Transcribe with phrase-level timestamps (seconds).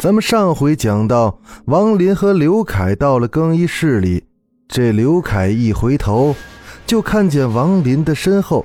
[0.00, 4.24] 咱们上回讲到，王林和刘凯到了更衣室里，
[4.66, 6.34] 这刘凯一回头，
[6.86, 8.64] 就看见王林的身后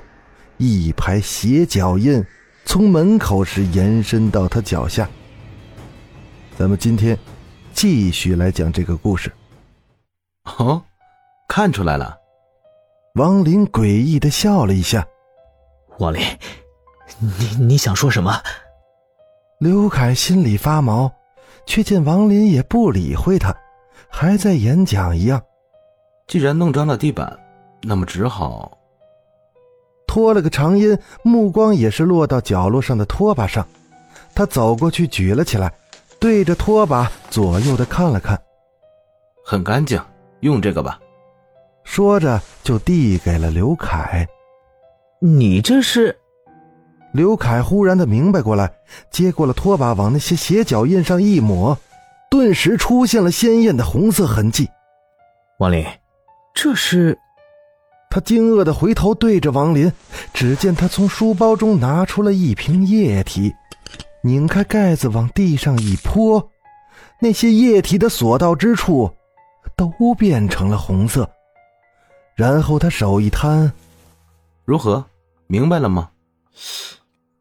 [0.56, 2.24] 一排鞋脚印，
[2.64, 5.06] 从门口是延伸到他脚下。
[6.56, 7.18] 咱们今天
[7.74, 9.30] 继续来讲这个故事。
[10.56, 10.82] 哦，
[11.46, 12.16] 看出来了，
[13.16, 15.06] 王林诡异的笑了一下。
[15.98, 16.22] 王林，
[17.20, 18.32] 你你想说什么？
[19.58, 21.12] 刘凯心里发毛，
[21.66, 23.54] 却见王林也不理会他，
[24.08, 25.42] 还在演讲一样。
[26.26, 27.38] 既然弄脏了地板，
[27.82, 28.78] 那么只好
[30.06, 33.66] 拖了个长音，目光也是落到角落上的拖把上。
[34.34, 35.72] 他走过去举了起来，
[36.18, 38.40] 对着拖把左右的看了看，
[39.44, 40.00] 很干净，
[40.40, 40.98] 用这个吧。
[41.84, 44.26] 说着就递给了刘凯。
[45.20, 46.16] 你这是？
[47.16, 48.70] 刘凯忽然的明白过来，
[49.10, 51.76] 接过了拖把，往那些鞋脚印上一抹，
[52.30, 54.68] 顿时出现了鲜艳的红色痕迹。
[55.58, 55.82] 王林，
[56.54, 57.18] 这是？
[58.10, 59.90] 他惊愕的回头对着王林，
[60.34, 63.52] 只见他从书包中拿出了一瓶液体，
[64.22, 66.50] 拧开盖子往地上一泼，
[67.18, 69.10] 那些液体的所到之处，
[69.74, 71.28] 都变成了红色。
[72.34, 73.72] 然后他手一摊。
[74.66, 75.02] 如何？
[75.46, 76.10] 明白了吗？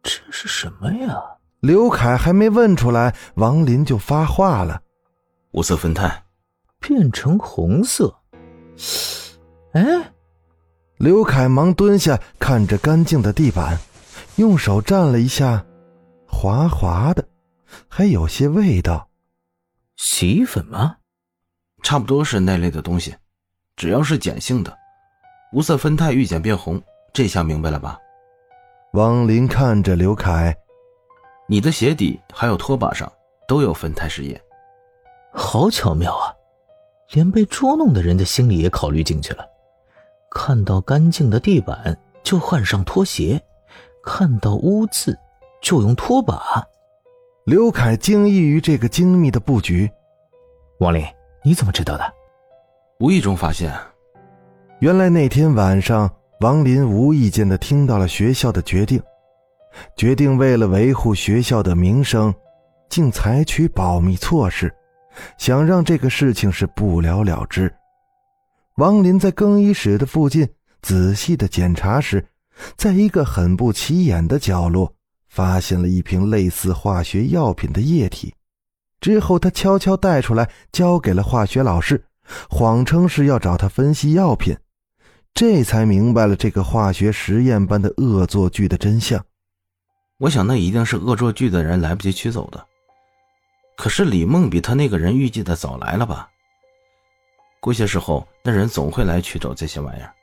[0.05, 1.19] 这是什么呀？
[1.61, 4.79] 刘凯还没问出来，王林就发话了
[5.51, 6.15] ：“无色酚酞，
[6.79, 8.15] 变成红色。”
[9.73, 10.13] 哎，
[10.97, 13.79] 刘凯忙蹲下，看着干净的地板，
[14.35, 15.65] 用手蘸了一下，
[16.27, 17.27] 滑滑的，
[17.87, 19.09] 还有些味道。
[19.95, 20.97] 洗衣粉吗？
[21.81, 23.15] 差不多是那类的东西，
[23.75, 24.77] 只要是碱性的，
[25.51, 26.79] 无色酚酞遇碱变红。
[27.11, 27.97] 这下明白了吧？
[28.95, 30.55] 王林看着刘凯，
[31.49, 33.11] 你的鞋底还有拖把上
[33.45, 34.41] 都有酚酞试验，
[35.33, 36.31] 好巧妙啊！
[37.11, 39.45] 连被捉弄的人的心理也考虑进去了。
[40.31, 43.37] 看到干净的地板就换上拖鞋，
[44.01, 45.13] 看到污渍
[45.61, 46.65] 就用拖把。
[47.43, 49.91] 刘凯惊异于这个精密的布局。
[50.79, 51.05] 王林，
[51.43, 52.13] 你怎么知道的？
[53.01, 53.77] 无意中发现。
[54.79, 56.09] 原来那天晚上。
[56.41, 59.01] 王林无意间的听到了学校的决定，
[59.95, 62.33] 决定为了维护学校的名声，
[62.89, 64.73] 竟采取保密措施，
[65.37, 67.73] 想让这个事情是不了了之。
[68.75, 70.47] 王林在更衣室的附近
[70.81, 72.25] 仔细的检查时，
[72.75, 74.93] 在一个很不起眼的角落，
[75.29, 78.33] 发现了一瓶类似化学药品的液体。
[78.99, 82.03] 之后，他悄悄带出来，交给了化学老师，
[82.49, 84.53] 谎称是要找他分析药品。
[85.35, 89.21] 这才明白了这个化学实验般的恶作剧的真相。
[90.17, 92.65] 我想，那一定是恶作剧的人来不及取走的。
[93.75, 96.29] 可是李梦比他那个人预计的早来了吧？
[97.59, 100.13] 过些时候，那人总会来取走这些玩意儿。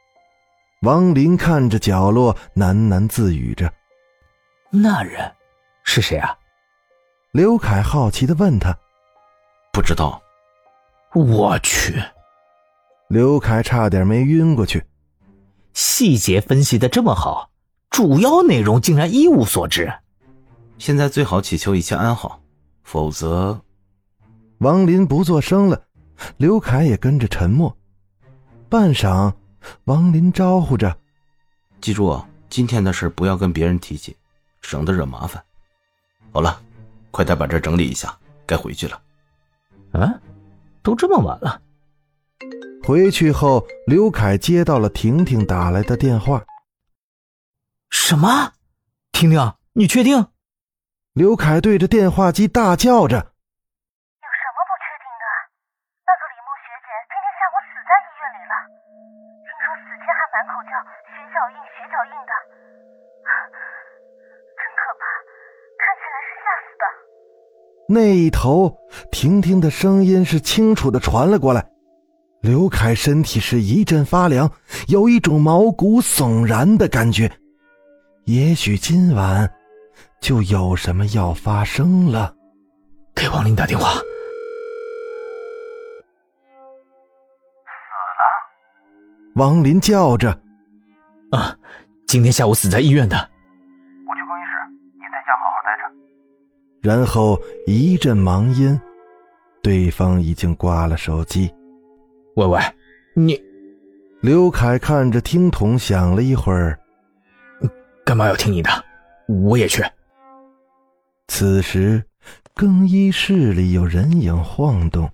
[0.81, 3.71] 王林看着角落，喃喃自语着
[4.73, 5.31] ：“那人
[5.85, 6.35] 是谁啊？”
[7.33, 8.75] 刘凯好奇的问他
[9.75, 10.23] ：“不知道。”
[11.15, 12.03] 我去！
[13.09, 14.83] 刘凯差点没晕过去。
[15.73, 17.51] 细节分析的这么好，
[17.91, 19.93] 主要内容竟然一无所知。
[20.79, 22.41] 现在最好祈求一切安好，
[22.83, 23.61] 否则……
[24.59, 25.83] 王林不作声了，
[26.37, 27.77] 刘凯也跟着沉默。
[28.69, 29.33] 半晌，
[29.85, 30.97] 王林招呼着
[31.81, 34.17] ：“记住，今天的事不要跟别人提起，
[34.61, 35.43] 省得惹麻烦。
[36.33, 36.61] 好了，
[37.11, 38.17] 快点把这整理一下，
[38.47, 39.01] 该回去了。”
[39.93, 40.15] 啊，
[40.83, 41.61] 都这么晚了。
[42.85, 46.45] 回去后，刘凯接到了婷婷打来的电话。
[47.91, 48.53] 什么？
[49.13, 50.27] 婷婷，你确定？
[51.13, 55.27] 刘凯对着电话机大叫着：“有什么不确定的？
[56.03, 58.55] 那个李梦学姐今天下午死在医院里了，
[59.47, 60.75] 听说死前还满口叫
[61.07, 62.33] ‘血脚印，血脚印’的，
[64.59, 65.07] 真可怕！
[65.79, 66.85] 看起来是吓死的。”
[67.95, 68.77] 那一头，
[69.13, 71.72] 婷婷的声音是清楚的传了过来。
[72.43, 74.51] 刘凯身体是一阵发凉，
[74.89, 77.31] 有一种毛骨悚然的感觉。
[78.25, 79.49] 也许今晚
[80.21, 82.35] 就有什么要发生了。
[83.15, 83.93] 给王林打电话。
[89.37, 90.37] 王林叫着
[91.31, 91.57] ：“啊，
[92.09, 93.17] 今天下午死在医院的。”
[94.09, 94.51] 我去更衣室，
[94.95, 95.87] 你在家好好待着。
[96.83, 98.79] 然后一阵忙音，
[99.63, 101.49] 对方已经挂了手机。
[102.37, 102.61] 喂喂，
[103.15, 103.39] 你……
[104.23, 106.79] 刘凯看着听筒，想了一会儿，
[108.07, 108.71] 干嘛要听你的？
[109.29, 109.85] 我也去。
[111.29, 112.03] 此时，
[112.55, 115.11] 更衣室里有人影晃动。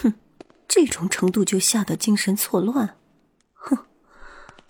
[0.00, 0.12] 哼，
[0.68, 2.96] 这种程度就吓得精神错乱。
[3.54, 3.76] 哼！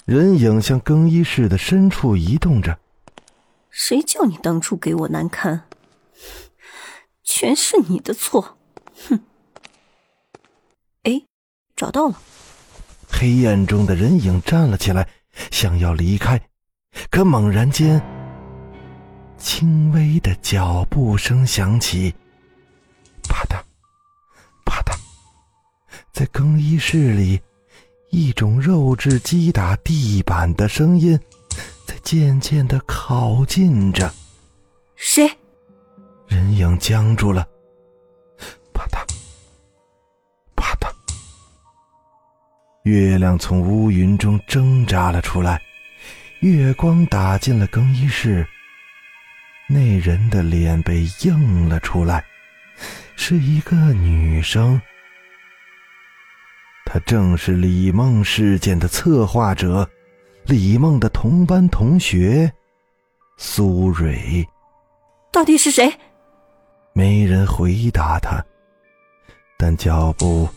[0.07, 2.79] 人影向更衣室的深处移动着。
[3.69, 5.65] 谁叫你当初给我难堪？
[7.23, 8.57] 全是你的错！
[9.09, 9.21] 哼！
[11.81, 12.15] 哎，找到了。
[13.09, 15.09] 黑暗中的人影站了起来，
[15.51, 16.39] 想要离开，
[17.11, 18.01] 可猛然间，
[19.39, 22.15] 轻微的脚步声响起，
[23.23, 23.63] 啪嗒，
[24.67, 24.95] 啪嗒，
[26.13, 27.41] 在更衣室里。
[28.11, 31.19] 一种肉质击打地板的声音，
[31.87, 34.13] 在渐渐的靠近着。
[34.97, 35.31] 谁？
[36.27, 37.47] 人影僵住了。
[42.91, 45.63] 月亮从乌云中挣扎了出来，
[46.41, 48.45] 月光打进了更衣室。
[49.69, 52.25] 那人的脸被映了出来，
[53.15, 54.81] 是一个女生。
[56.85, 59.89] 她正是李梦事件的策划者，
[60.47, 62.53] 李梦的同班同学
[63.37, 64.45] 苏蕊。
[65.31, 65.95] 到底是谁？
[66.93, 68.45] 没人回答他，
[69.57, 70.49] 但脚步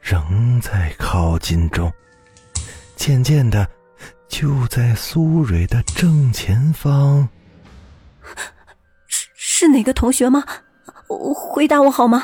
[0.00, 1.92] 仍在靠近中。
[2.96, 3.68] 渐渐的，
[4.28, 7.28] 就在苏蕊的正前方。
[9.06, 10.44] 是是哪个同学吗？
[11.08, 12.22] 回答我好吗？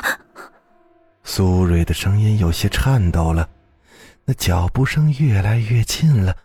[1.23, 3.49] 苏蕊的声音有些颤抖了。
[4.23, 6.35] 那脚步声越来越近了，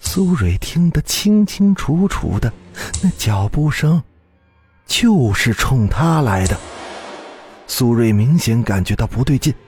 [0.00, 2.52] 苏蕊听得清清楚楚的。
[3.02, 4.02] 那脚步声，
[4.86, 6.56] 就是冲他来的。
[7.66, 9.65] 苏蕊明显感觉到不对劲，他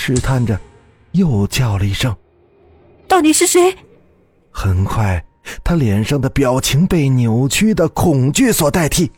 [0.00, 0.58] 试探着，
[1.10, 2.14] 又叫了一声
[3.08, 3.76] ：“到底是谁？”
[4.48, 5.22] 很快，
[5.64, 9.10] 他脸上的表情被扭曲的恐惧所代替。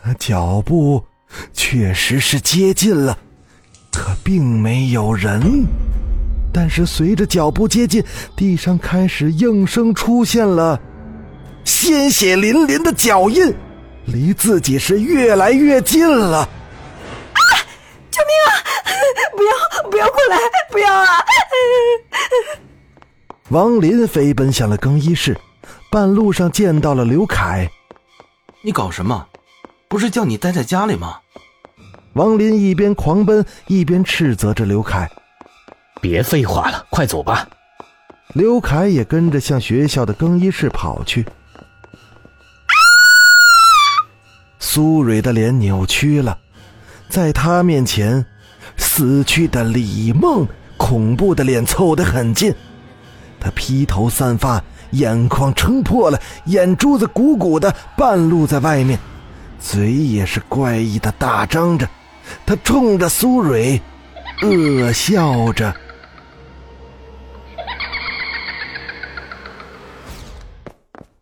[0.00, 1.04] 他脚步
[1.52, 3.18] 确实是接近了，
[3.92, 5.66] 可并没有人。
[6.52, 8.02] 但是随着脚步接近，
[8.36, 10.80] 地上开始应声出现了
[11.64, 13.52] 鲜血淋淋的脚印，
[14.06, 16.38] 离自己是越来越近了。
[16.38, 17.40] 啊！
[18.10, 18.50] 救命啊！
[19.36, 20.38] 不要不要过来！
[20.70, 21.06] 不要啊！
[23.50, 25.38] 王林飞奔向了更衣室，
[25.90, 27.70] 半路上见到了刘凯。
[28.62, 29.28] 你搞什么？
[29.88, 31.20] 不是叫你待在家里吗？
[32.14, 35.08] 王林一边狂奔，一边斥责着刘凯。
[36.00, 37.48] 别废话了，快走吧！
[38.34, 41.24] 刘凯也跟着向学校的更衣室跑去。
[44.58, 46.36] 苏蕊的脸扭曲了，
[47.08, 48.26] 在他面前，
[48.76, 50.46] 死去的李梦
[50.76, 52.54] 恐怖的脸凑得很近。
[53.38, 54.62] 他披头散发，
[54.92, 58.98] 眼眶撑破了，眼珠子鼓鼓的，半露在外面，
[59.60, 61.88] 嘴也是怪异的大张着。
[62.44, 63.80] 他冲着苏蕊
[64.42, 65.74] 恶笑着。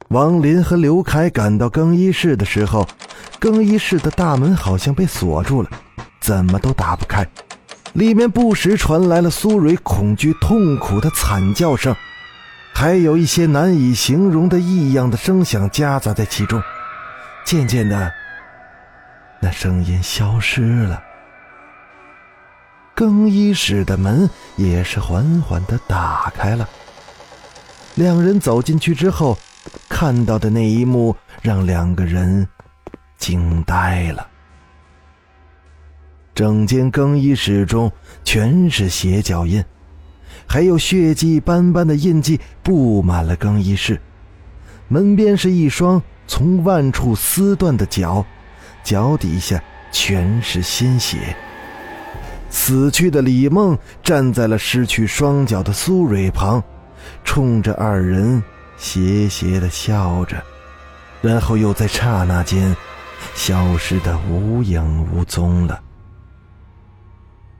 [0.08, 2.86] 王林和刘凯赶到更衣室的时候，
[3.40, 5.68] 更衣室的大门好像被锁住了，
[6.20, 7.26] 怎么都打不开。
[7.94, 11.96] 里面不时传来了苏蕊恐惧、痛苦的惨叫声，
[12.74, 16.62] 还有一些难以形容的异样的声响夹杂在其中。
[17.44, 18.12] 渐渐的，
[19.40, 21.02] 那声音消失了，
[22.94, 26.68] 更衣室的门也是缓缓的打开了。
[27.94, 29.38] 两人走进去之后。
[29.88, 32.46] 看到的那一幕让两个人
[33.16, 34.26] 惊呆了。
[36.34, 37.90] 整间更衣室中
[38.24, 39.64] 全是血脚印，
[40.46, 44.00] 还有血迹斑斑的印记布满了更衣室。
[44.88, 48.24] 门边是一双从万处撕断的脚，
[48.82, 49.62] 脚底下
[49.92, 51.36] 全是鲜血。
[52.50, 56.62] 死去的李梦站在了失去双脚的苏蕊旁，
[57.24, 58.42] 冲着二人。
[58.76, 60.42] 邪邪的笑着，
[61.22, 62.74] 然后又在刹那间
[63.32, 65.80] 消失的无影无踪了。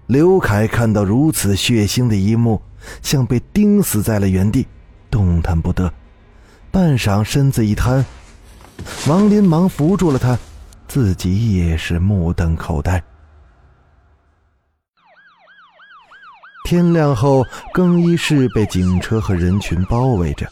[0.07, 2.61] 刘凯看到如此血腥的一幕
[3.03, 4.67] 像被钉死在了原地
[5.11, 5.93] 动弹不得。
[6.71, 8.05] 半晌身子一瘫
[9.07, 10.37] 王林忙扶住了他
[10.89, 13.03] 自己也是目瞪口呆。
[16.65, 20.49] 天亮后更衣室被警车和人群包围着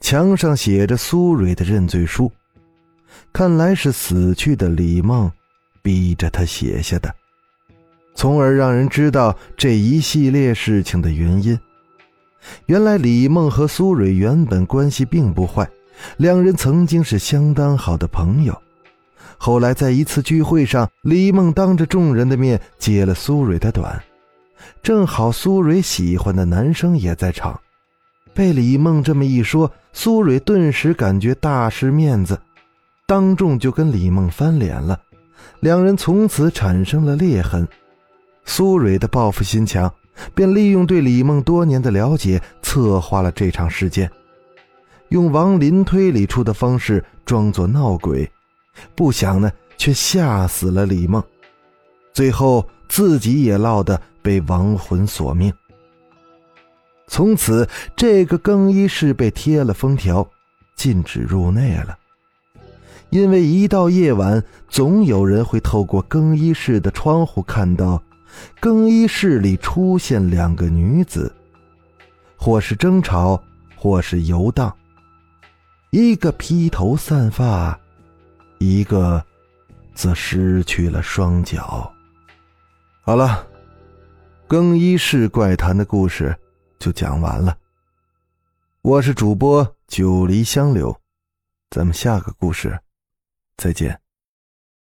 [0.00, 2.30] 墙上写着苏蕊的认罪书。
[3.32, 5.30] 看来是死去的李梦
[5.82, 7.14] 逼着他写下的
[8.14, 11.58] 从而让人知道这一系列事情的原因。
[12.66, 15.68] 原来李梦和苏蕊原本关系并不坏，
[16.16, 18.60] 两人曾经是相当好的朋友。
[19.38, 24.02] 后来在一次聚会上，李梦当着众人的面揭了苏蕊的短。
[24.82, 27.60] 正好苏蕊喜欢的男生也在场，
[28.34, 32.38] 被李梦这么一说，苏蕊顿时感觉大失面子，
[33.06, 35.00] 当众就跟李梦翻脸了，
[35.60, 37.66] 两人从此产生了裂痕。
[38.44, 39.92] 苏蕊的报复心强，
[40.34, 44.10] 便利用对李梦多年的了解，策划了这场事件，
[45.08, 48.30] 用王林推理出的方式装作闹鬼，
[48.94, 51.22] 不想呢，却吓死了李梦，
[52.12, 54.00] 最后自己也落得。
[54.24, 55.52] 被亡魂索命。
[57.08, 60.24] 从此，这个更衣室被贴了封条，
[60.76, 61.98] 禁止入内了。
[63.10, 68.00] 因为一到夜晚，总有人会透过更衣室的窗户看到，
[68.60, 71.34] 更衣室里出现两个女子，
[72.36, 73.42] 或是争吵，
[73.76, 74.74] 或是游荡。
[75.90, 77.78] 一个披头散发，
[78.58, 79.24] 一个
[79.94, 81.92] 则失去了双脚。
[83.02, 83.46] 好了。
[84.48, 86.36] 更衣室怪谈的故事
[86.78, 87.56] 就讲完了。
[88.82, 90.94] 我是主播九黎香柳，
[91.70, 92.78] 咱们下个故事
[93.56, 94.01] 再见。